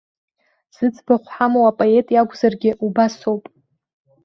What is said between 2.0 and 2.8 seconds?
иакәзаргьы